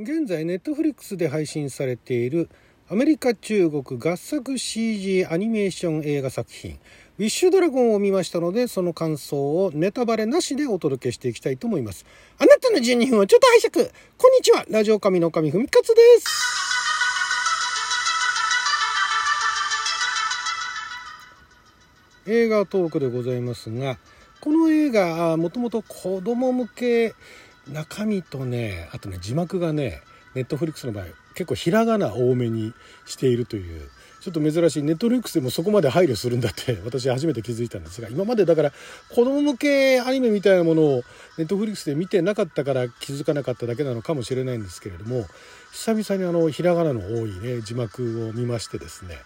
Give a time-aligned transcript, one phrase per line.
[0.00, 2.48] 現在ネットフリックスで配信されている
[2.88, 6.78] アメリカ中国合作 CG アニメーション映画作品
[7.18, 12.06] ウィッシュドラゴンを見ましたのでその感想をネタバレなしでお届けしていきたいと思います。
[12.38, 13.90] あなたの12分をちょっと拝借。
[14.16, 14.64] こんにちは。
[14.70, 16.28] ラジオ神の神ふみかつです。
[22.28, 23.98] 映画トークでございますが
[24.40, 27.14] この映画もともと子供向け
[27.72, 30.02] 中身とねあとね字幕がね
[30.34, 31.04] ネットフリックスの場合
[31.34, 32.72] 結構ひらがな多めに
[33.06, 33.88] しているという
[34.20, 38.72] ちょっと珍しいネットフリックスでもそこまで配慮するんだって 私初めて気づいたんですが今までだから
[39.10, 41.04] 子供向けアニメみたいなものを
[41.36, 45.26] ネットフリックスで見てなかったから気づかなかっただけなのかもしれないんですけれども
[45.72, 49.18] 久々にあのひらがなの多いね字幕を見ましてですね。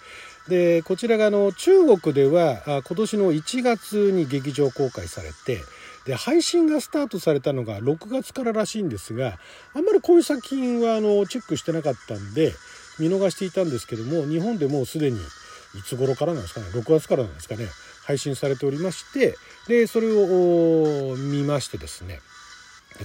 [0.48, 5.62] でこちらがあの中国では今年の1月に劇場公開されて
[6.06, 9.38] で配信がスタートされたのが6月かららしいんですが
[9.74, 12.52] あんまりこういう作品はあのチェックしてなかったんで
[12.98, 17.67] 見逃していたんですけども日本でもうすでにいつ頃からなんですかね6月からなんですかね
[18.05, 19.36] 配信されておりまして
[19.69, 22.20] でそれを見ましてですね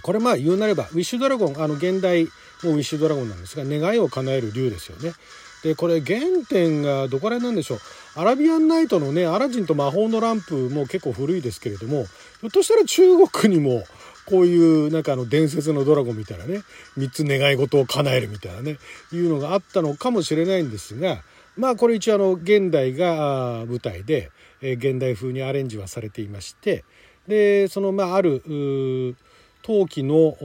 [0.02, 2.26] これまあ言うなればウィッシュドラゴンあの現代
[2.64, 5.14] のウィッシュドラゴンなんですが願いを叶える竜ですよね。
[5.64, 7.80] でこれ原点がどこら辺なんでしょう？
[8.16, 12.06] アラビアンナイトのねアラジンと魔法のランプも結構古いですけれども
[12.42, 13.84] ひょっとしたら中国にも
[14.26, 16.62] こういうなんかあの伝説のドラゴンみたいなね
[16.98, 18.78] 3つ願い事を叶えるみたいなね
[19.12, 21.22] いうのがあったのかもしれないんですが
[21.56, 24.30] まあこれ一応あの現代が舞台で、
[24.62, 26.84] え現代風にアレンジはされていまして
[27.28, 29.16] でそのまあある
[29.64, 30.38] 陶器の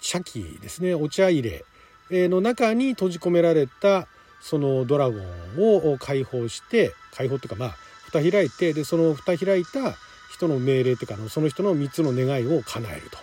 [0.00, 1.64] 茶器ですねお茶入れ
[2.10, 4.06] の中に閉じ込められた
[4.40, 5.16] そのドラゴ
[5.56, 9.94] ンを解放して解放っていうかまあ蓋開いてでその蓋開いた
[10.30, 13.18] 人の命令っていうかその人の3つの願いを叶えると。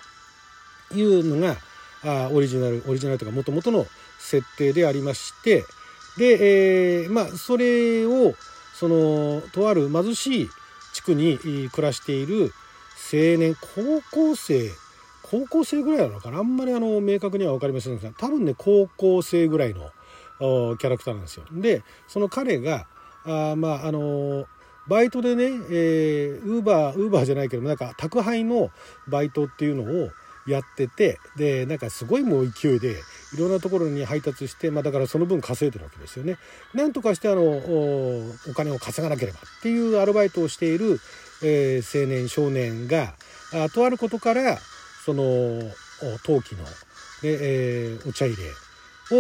[0.96, 1.58] いうのが
[2.04, 3.88] あオリジナルオリジナルというかもともとの
[4.20, 5.66] 設定でありまして
[6.18, 8.36] で、えー、まあそれを
[8.74, 10.50] そのとある貧しい
[10.94, 11.40] 地区に
[11.72, 12.54] 暮らしている
[13.12, 14.70] 青年高校生
[15.24, 16.40] 高校生ぐらいなのかな？
[16.40, 19.92] あんまりあの明確には分かりませんが多分ね高校生ぐらいの
[20.40, 21.46] キャラクターなんですよ。
[21.52, 22.88] でその彼が
[23.26, 24.46] あまああの
[24.88, 28.70] バイトでね、えー、ウーバーウーバーじゃないけどなんか宅配の
[29.08, 30.10] バイトっていうのを
[30.46, 32.98] やっててでなんかすごいもう勢いで
[33.34, 36.38] いろんなところに配達して、まあ、だからその分稼いでるわけですよね。
[36.74, 41.00] なんとかしてあのお金を稼がなければっていうアルバイトをしている、
[41.42, 43.14] えー、青年少年が
[43.54, 44.60] あとあることから
[45.06, 45.24] その
[46.24, 46.66] 陶器の、
[47.24, 48.44] えー、お茶入れ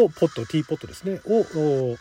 [0.03, 1.97] をポットティーポットですねを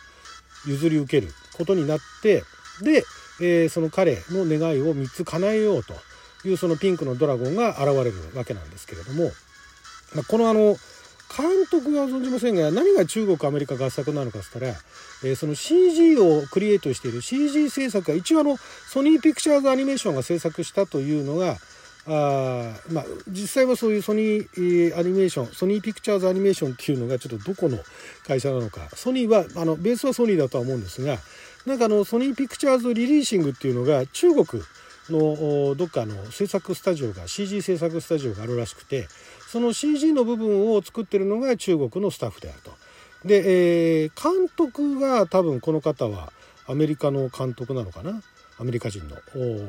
[0.67, 2.45] 譲り受けることになって
[2.81, 3.05] で、
[3.41, 5.95] えー、その彼の願いを3つ叶えようと
[6.45, 9.25] いうそのピンクのドラゴンが現れるわけなんですけれども、
[10.15, 10.77] まあ、このあの
[11.35, 14.69] 監督は存じませんが何が中国アメリカ合作なのかっつったら、
[15.25, 21.57] えー、その CG をクリエイトしている CG 制作が一応あのソニーピクチャーズアニメーションが制作したというのが
[22.05, 27.79] あまあ、実際はそういうソニーアニメーションソニーピクチャーズアニメーションっていうのがちょっとどこの
[28.27, 31.19] 会社なのかソニーはあのベースはソニーだとは思うんですが
[31.65, 34.63] なんかあのソニーピクチャーズリリーシングっていうのが中国
[35.11, 39.07] のどっかの制作スタジオが CG 制作スタジオがあるらしくて
[39.49, 42.73] その CG の部分を作ってるのが中国のスタッフであると。
[43.25, 46.33] で、えー、監督が多分この方は
[46.67, 48.21] アメリカの監督なのかな
[48.63, 49.17] アメリカ人の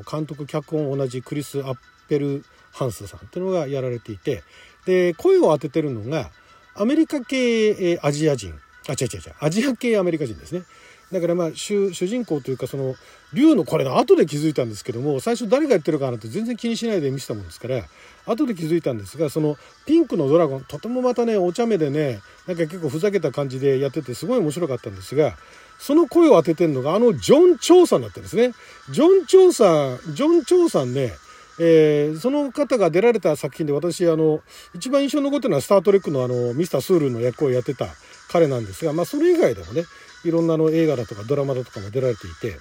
[0.10, 1.78] 監督脚本同じクリス・アッ
[2.08, 4.44] ペルハンスさんっていうのがやられていて
[4.86, 6.30] で声を当ててるのが
[6.76, 8.54] アメリカ系アジア人。
[8.88, 9.36] あ違う違う違う。
[9.40, 10.64] アジア系アメリカ人ですね。
[11.12, 12.96] だからまあ主人公というかその
[13.34, 17.84] 竜のこれの後で気づいたんですけども最初誰がやってるかなって全然気にしないで見せたもんですから
[18.26, 25.36] 後で気づいたんですがそのピンクのドラゴンとてもまたねお茶目でねなんか結構ふざけた感じでやっててすごい面白かったんですが
[25.80, 28.54] その声を当ててるのがあのジョン・チョウさんだったんですね。
[28.90, 31.14] ジョン・チョウさんジョン・チョウさんね
[31.60, 34.42] えー、その方が出られた作品で私あの
[34.74, 37.88] 一番印象に残ってるのは「スター・トレックの」あのミスター・スールの役をやってた
[38.30, 39.84] 彼なんですが、まあ、それ以外でもね
[40.26, 42.58] いろんなの映画だとかドラマだとかも出られていて、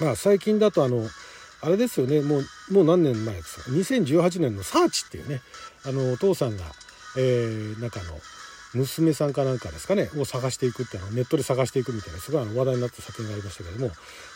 [0.00, 1.08] まあ、最近だとあの
[1.60, 5.40] あれですよねもうもう何年前ですか？2018年の「サーチ」っていうね
[5.84, 6.62] あのお父さんが、
[7.16, 8.20] えー、なんかの
[8.74, 13.92] 娘さんかなんかですかねを探していくっていうのをネットで探していくみたいなすごい話題になった作品がありましたけども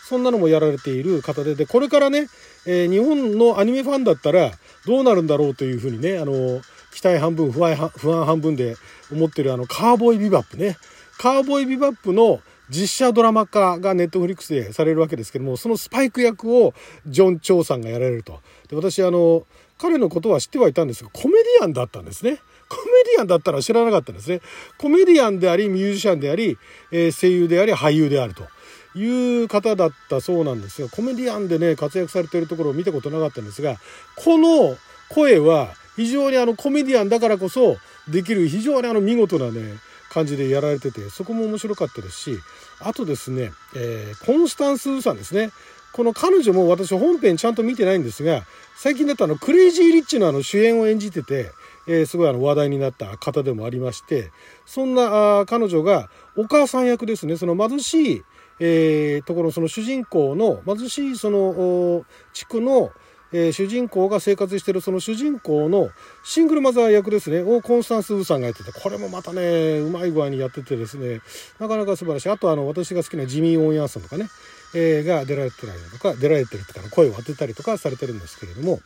[0.09, 2.29] そんなのもやられている方ででこれからね、
[2.67, 4.53] えー、日本のアニメファンだったら
[4.87, 6.61] どうなるんだろうというふうにねあの
[6.93, 8.77] 期待半分不安不安半分で
[9.13, 10.77] 思ってるあのカーボーイビバップね。
[11.19, 12.41] カーボーイビバップの
[12.71, 16.75] 実写ドラマ化がネットフリックスでされるわけですけどもそのスパイク役を
[17.07, 18.41] ジョン・チョウさんがやられると。
[18.69, 19.47] で私あの
[19.79, 22.39] 彼のことは知ってはいたんですがコメディアンだったんですね。
[22.69, 22.83] コメ
[23.13, 24.41] ディアンだったら知らなかったんですね。
[24.77, 26.59] コメディアンであり、ミュージシャンであり、
[26.91, 28.47] えー、声優であり、俳優であると。
[28.95, 33.77] いう方だったそうなんですが、コメディアンでね、活躍されているところを見たことなかったんですが、
[34.17, 34.77] この
[35.09, 37.77] 声は非常にあのコメディアンだからこそ
[38.09, 39.79] できる非常にあの見事なね、
[40.11, 42.39] 感じでやられてて、そこも面白かったですし、
[42.81, 45.51] あとですね、えー、コンスタンス・ウーさんですね。
[45.93, 48.45] この彼女も私本編ちゃんと見てないんですが、
[48.77, 51.51] 最近だとあのクレイジー・リッチのあの主演を演じてて、
[51.89, 54.31] えー、すごいあの話題になった方でもありまして、
[54.67, 58.23] そんな彼女がお母さん役ですね、その貧しい、
[58.61, 62.05] えー、ところ、その主人公の貧しいその
[62.35, 62.93] 地区の、
[63.33, 65.91] えー、主人公が生活してるその主人公の
[66.25, 71.21] シングルマザー役ですね、をコンスタンス・ウーさんがやってて、これもまたね、うまい具合にやっててですね、
[71.59, 72.29] なかなか素晴らしい。
[72.29, 74.29] あとあの、私が好きなジミー・オン・ヤンソンとかね、
[74.75, 78.81] えー、が出られてたりとか、出られてるとか声を当てたりとかされてるんですけれども、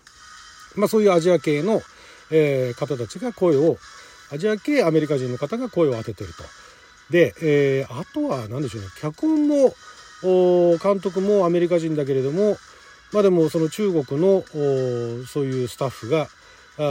[0.76, 1.82] まあそういうアジア系の、
[2.32, 3.76] えー、方たちが声を、
[4.32, 6.42] アジア系アメリカ人の方が声を当ててると。
[7.10, 9.74] で、えー、あとは何でしょうね、脚本も、
[10.82, 12.56] 監督もアメリカ人だけれども、
[13.12, 14.42] まあでもその中国の
[15.26, 16.28] そういうスタッフが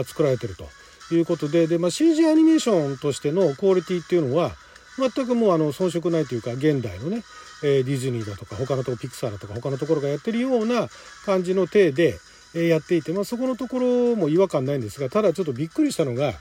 [0.06, 0.70] 作られてると
[1.14, 4.52] いうことでで、まあ、CG アニメーションとしてのクオリティっていうのは
[4.98, 7.24] 全くもうあの遜色ないというか現代のね、
[7.64, 10.88] えー、ディズニーだとか他のとこピクサーだとか他のところがやってるような
[11.26, 12.20] 感じの体で、
[12.56, 16.34] えやっていて、まあ、そこのところも違和感ないんですがただちょっとびっくりしたのが、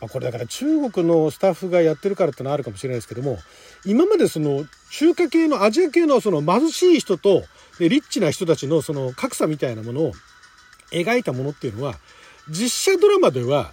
[0.00, 3.38] まあ、これだから中国のスタッフがやってるからってのはあるかもしれないですけども
[3.84, 7.42] 今までその中華系のアジア系のその貧しい人と
[7.78, 10.12] でリッチな人たちのその格差みたいなものを
[10.90, 11.94] 描いたものっていうのは
[12.48, 13.72] 実写ドラマでは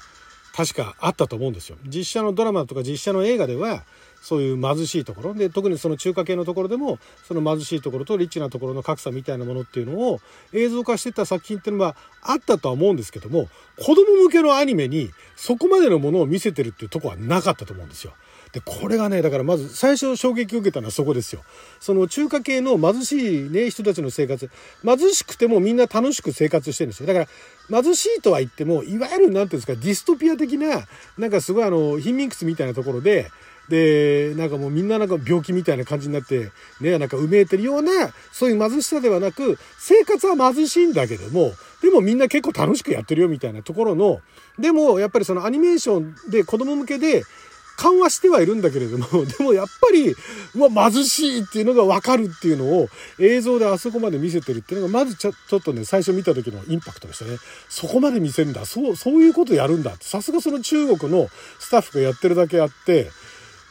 [0.56, 1.76] 確かあったと思うんですよ。
[1.86, 3.84] 実写のドラマとか実写の映画では
[4.22, 6.98] そういう貧しいところで特にその中華系のところでも
[7.28, 10.22] その貧しいところとリッチなところの格差みたいなものっていうのを
[10.54, 18.14] 映像化してた作品っていうのはあったとは思うんですけども子供向けのアニメにそこまでのものを見せてるっていうとこはなかったと思うんですよ。
[18.56, 21.44] で、これがね、だからまず最初衝撃を受けたのはそこですよ。
[21.82, 24.50] その中華系の貧しいね、人たちの生活。
[24.82, 27.08] 貧しくてもみんな楽しく生活してるんですよ。
[27.08, 27.28] だか
[27.70, 30.88] ら貧しいとは言っても、いわゆる何て言うんですか、ディストピア的な、
[31.18, 33.30] なんかすごいあの、貧民窟みたいなところで、
[33.68, 44.22] で、なんかもうみんななんか病気みたいな感じになって、ね、なんか埋めてるような、そういう貧しさではなく、生活は貧しいんだけども、でもみんな結構楽しくやってるよみたいなところの、
[44.58, 47.24] でもやっぱりそのアニメーションで子供向けで、
[47.78, 50.16] 緩和してはいるんだけれども、 でもやっぱり、
[50.56, 52.90] うわ、貧しいっていうのがわかるっていうのを
[53.20, 57.38] 映像であそこまで見せてるっていうのが、まずちょちょっとね、最初見た時のインパクトでしたね。
[57.70, 58.66] そこまで見せるんだ。
[58.66, 59.96] そう、そういうことやるんだ。
[60.02, 61.30] さすがその中国の
[61.60, 63.12] スタッフがやってるだけあって、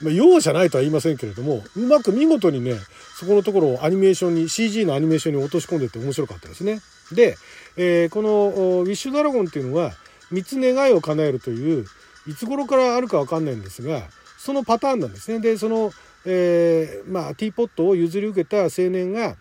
[0.02, 2.74] まあ、容赦ないとは言いませんけれども、うまく見事にね、
[3.16, 6.80] そこのところをアニメーションに、CG のアニメーションに落とし込んでて面白かったですね。
[7.12, 7.36] で、
[7.76, 9.92] えー、このウィッシュドラゴンっていうのは、
[10.32, 11.86] 3つ願いを叶えるという、
[12.26, 15.40] いつ頃からあるかわかんないんですが、そのパターンなんですね。
[15.40, 15.92] で、その、
[16.26, 19.36] えー、まあ、ティーポットを譲り受けた青年が、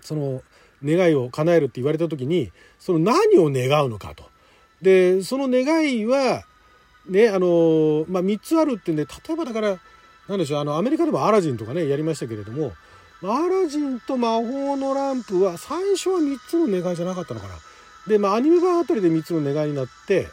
[0.00, 0.42] その、
[0.84, 4.24] 願いを叶えるって言われた時に、その何を願うのかと。
[4.82, 5.64] で、その願
[5.98, 6.44] いは、
[7.08, 9.78] ね、あの、まあ、3つあるってんで、例えばだから、
[10.28, 12.72] なんでしょう、あの、アメリカでもアラジンとかね、やりましたけれども、
[13.22, 17.54] アラジンと魔法のランプは最初は3つの願いじゃなかったのかな。
[18.06, 20.28] で、まあ、アニメ版あたりで3つの願いになって、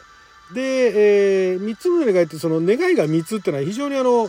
[0.54, 4.28] で、えー、3つの願いってその願いが3つっていうのは非常にあの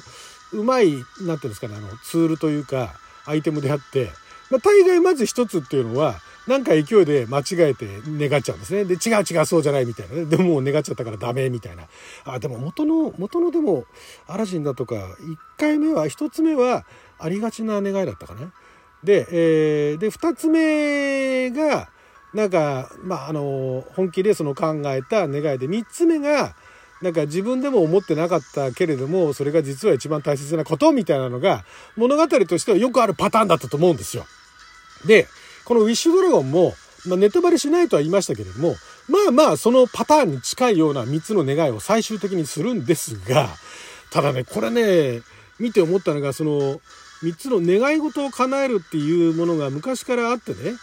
[0.54, 2.94] うまいなんていうんですかねあのツールというか
[3.26, 4.10] アイテムであって、
[4.50, 6.16] まあ、大概まず1つっていうのは
[6.48, 8.84] なんか勢いで間違えて願っちゃうんですね。
[8.84, 10.26] で、違う違うそうじゃないみたいなね。
[10.26, 11.84] でもも願っちゃったからダメみたいな。
[12.26, 13.86] あ、でも元の、元のでも、
[14.28, 16.86] アラジンだとか、1回目は、1つ目は
[17.18, 18.52] ありがちな願いだったかな。
[19.06, 21.90] で、えー、で、2つ目が、
[22.34, 26.56] なんか、まあ、あの、本気でその考えた願いで、3つ目が、
[27.02, 34.26] なんか自分でも思ってなかったけれども、それが実は一番大切なことみたいなのが、物語としてはよくあるパターンだったと思うんですよ。
[35.06, 35.28] で、
[35.66, 36.74] このウィッシュドラゴンも、
[37.06, 38.76] まあ、ネタバレしないとは言いましたけれども、
[39.10, 43.50] まあまあ、そのパターンに近いような3つの願いを最終的にするんですが、
[44.10, 45.22] ただね、これね、
[45.60, 46.80] 見て思ったのが、その、
[47.24, 50.74] 3つの願い事を叶えるっていうものが昔からあってね、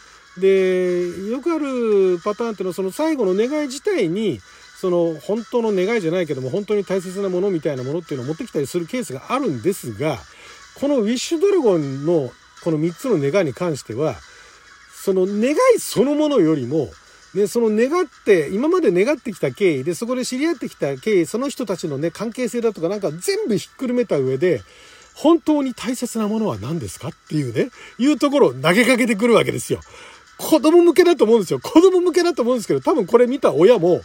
[0.40, 4.40] でよくあるパターンっていうのはその最後の願い自体に
[4.80, 10.18] その本当の願いじゃないけども本当に大切なものみたいなものっていうのを持ってきたりするケースがあるんですが
[10.80, 12.30] このウィッシュドラゴンの
[12.64, 14.14] この3つの願いに関しては
[14.92, 16.88] その願いそのものよりも
[17.34, 24.62] でその願って今まで願ってきた経緯でそこで知り合ってきた経緯その人たちのね関係性だとかなんか全部ひっくるめた上で
[25.14, 29.80] 本当に大切なものは何ですかっていうねいうところを投げかけてくるわけですよ。
[30.40, 31.60] 子供向けだと思うんですよ。
[31.60, 34.00] 子供向けだと思うんですけど、多分これ見た親も、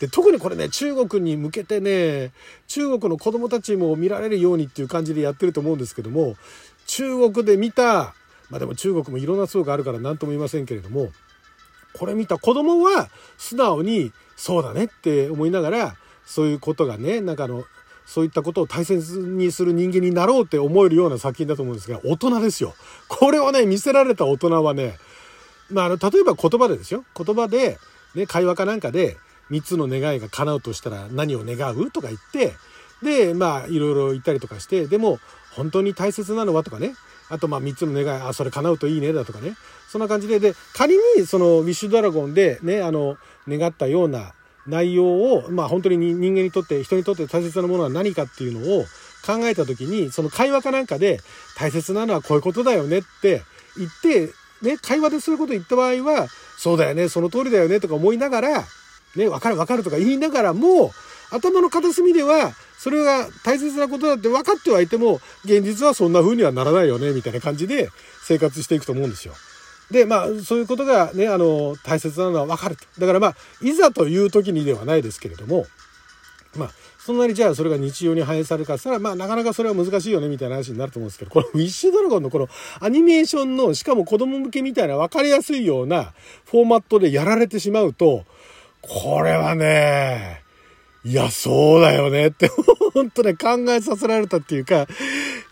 [0.00, 2.32] で、特にこれね、中国に向けてね、
[2.66, 6.34] 中国の子供たちも見られるようにっていう感じでやってると思うんですけども、
[6.86, 8.14] 中国で見た、
[8.50, 11.12] まあでも中国もいろんな層があるから何とも言いませんけれども、
[11.92, 13.08] これ見た子供は
[13.38, 15.96] 素直にそうだねって思いながら、
[16.26, 17.64] そういうことがね、なんかあの、
[18.06, 22.74] そういったことを大切にする人間になろうって思えるような作品だと思うんですが、大人ですよ。
[23.06, 24.98] これをね、見せられた大人はね、
[25.70, 27.04] まあ、あの、例えば言葉でですよ。
[27.16, 27.78] 言葉で、
[28.14, 29.16] ね、会話かなんかで、
[29.50, 32.54] 3つの願いが叶うとしたら何を願うとか言って、
[33.02, 35.18] で、まあ、いろいろ言ったりとかして、でも、
[35.52, 36.94] 本当に大切なのはとかね、
[37.28, 39.56] あと、まあ、3つの願い、あ、それ叶うといいね、だとかね。
[39.88, 43.16] そんな感じで、で、仮に、その、ウィッシュドラゴンで、ね、あの、
[43.48, 44.34] 願ったような
[44.66, 48.84] 内容を、まあ、本当に人間にとって、人にとって大切なものは何かっていうのを
[49.24, 51.20] 考えた時に、その会話かなんかで、
[51.56, 53.42] 大切なのはこういうことだよねって
[53.76, 54.32] 言って、
[54.62, 58.64] ね、会話でそういうこと言った場合は、そうだよね、その通りだよね、とか思いながら、
[59.16, 60.92] ね、わかるわかるとか言いながらも、
[61.30, 67.90] 頭の片隅では、それが大切なことだって分かってはいても、現実はそんな風にはならないよね、みたいな感じで
[68.22, 69.34] 生活していくと思うんですよ。
[69.90, 72.84] で、まあ、そういうことがね、あの、大切なのは分かると。
[72.98, 75.66] だからまあ、いざという時にではないですけれども、
[76.56, 76.70] まあ、
[77.04, 86.12] そんなにじゃあそれが日常に反映されるかしたら、まあなかなかそれは難しいよねみたいな話になると思うんですけど、このウィッシュドラゴンのこのアニメーションの、しかも子供向けみたいな分かりやすいような
[86.44, 88.24] フォーマットでやられてしまうと、
[88.82, 90.42] これはね、
[91.02, 92.50] いや、そうだよねって、
[92.92, 94.86] 本当ね、考えさせられたっていうか、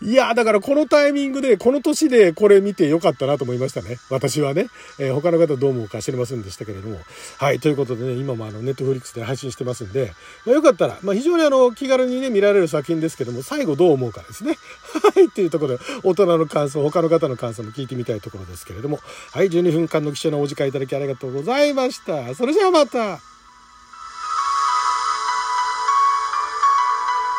[0.01, 3.97] いや、だからこのタイミングで、この年でこれ見てよかったなと思いましたね。
[4.11, 4.67] 私はね。
[4.99, 6.99] えー、他の方どう思うか知りませんでしたけれども。
[7.37, 10.13] はい、ということでね、今もあの、ネットフリックスで配信してますんで、
[10.45, 14.55] まあ、よかったら、まあ、非常にあの、気軽にね、見られる作品ですけども、最後どう思うかですね。
[15.15, 18.99] はい、っていうところで、大人の感想、他の方の感想も聞いてみたいところですけれども、
[19.31, 22.35] はい、12分間の貴重なお時間いただきありがとうございました。
[22.35, 23.19] それじゃあまた。